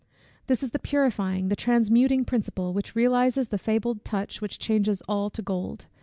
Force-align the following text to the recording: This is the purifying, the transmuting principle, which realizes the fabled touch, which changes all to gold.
This 0.47 0.63
is 0.63 0.71
the 0.71 0.79
purifying, 0.79 1.49
the 1.49 1.55
transmuting 1.55 2.25
principle, 2.25 2.73
which 2.73 2.95
realizes 2.95 3.49
the 3.49 3.59
fabled 3.59 4.03
touch, 4.03 4.41
which 4.41 4.57
changes 4.57 5.03
all 5.07 5.29
to 5.29 5.43
gold. 5.43 5.85